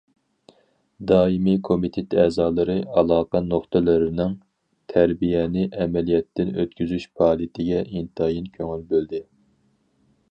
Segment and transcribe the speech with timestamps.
[1.09, 4.33] دائىمىي كومىتېت ئەزالىرى ئالاقە نۇقتىلىرىنىڭ
[4.95, 9.25] تەربىيەنى ئەمەلىيەتتىن ئۆتكۈزۈش پائالىيىتىگە ئىنتايىن كۆڭۈل بۆلدى.